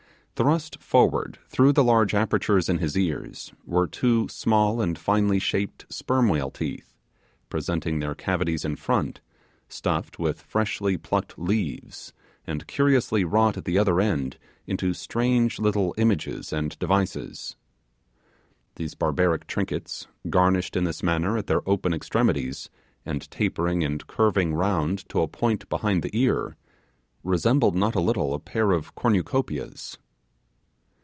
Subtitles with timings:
[0.33, 5.85] Thrust forward through the large apertures in his ears were two small and finely shaped
[5.93, 6.95] sperm whale teeth,
[7.47, 9.21] presenting their cavities in front,
[9.69, 12.11] stuffed with freshly plucked leaves,
[12.47, 17.55] and curiously wrought at the other end into strange little images and devices.
[18.77, 22.71] These barbaric trinkets, garnished in this manner at their open extremities,
[23.05, 26.55] and tapering and curving round to a point behind the ear,
[27.23, 29.99] resembled not a little a pair of cornucopias.